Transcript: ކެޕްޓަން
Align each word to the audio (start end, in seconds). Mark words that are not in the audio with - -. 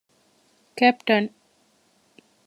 ކެޕްޓަން 0.79 1.25